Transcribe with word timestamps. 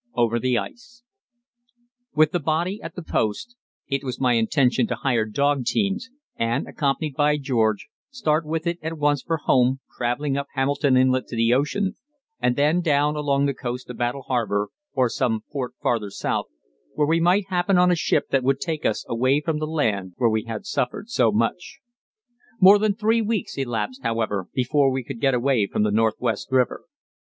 OVER 0.15 0.39
THE 0.39 0.57
ICE 0.57 1.03
With 2.15 2.31
the 2.31 2.39
body 2.39 2.81
at 2.81 2.95
the 2.95 3.03
post, 3.03 3.55
it 3.87 4.03
was 4.03 4.19
my 4.19 4.33
intention 4.33 4.87
to 4.87 4.95
hire 4.95 5.25
dog 5.25 5.63
teams, 5.63 6.09
and, 6.35 6.67
accompanied 6.67 7.13
by 7.15 7.37
George, 7.37 7.87
start 8.09 8.43
with 8.43 8.65
it 8.65 8.79
at 8.81 8.97
once 8.97 9.21
for 9.21 9.37
home, 9.37 9.79
travelling 9.95 10.37
up 10.37 10.47
Hamilton 10.55 10.97
Inlet 10.97 11.27
to 11.27 11.35
the 11.35 11.53
ocean, 11.53 11.97
and 12.39 12.55
then 12.55 12.81
down 12.81 13.15
along 13.15 13.45
the 13.45 13.53
coast 13.53 13.85
to 13.89 13.93
Battle 13.93 14.23
Harbour, 14.23 14.69
or 14.95 15.07
some 15.07 15.43
port 15.51 15.73
farther 15.83 16.09
south, 16.09 16.47
where 16.95 17.05
we 17.07 17.19
might 17.19 17.49
happen 17.49 17.77
on 17.77 17.91
a 17.91 17.95
ship 17.95 18.29
that 18.31 18.41
would 18.43 18.59
take 18.59 18.87
us 18.87 19.05
away 19.07 19.39
from 19.39 19.59
the 19.59 19.67
land 19.67 20.13
where 20.15 20.31
we 20.31 20.45
had 20.45 20.65
suffered 20.65 21.09
so 21.11 21.31
much. 21.31 21.77
More 22.59 22.79
than 22.79 22.95
three 22.95 23.21
weeks 23.21 23.55
elapsed, 23.55 24.01
however, 24.01 24.47
before 24.51 24.89
we 24.91 25.03
could 25.03 25.21
get 25.21 25.35
away 25.35 25.67
from 25.71 25.83
the 25.83 25.91
Northwest 25.91 26.47
River. 26.51 26.85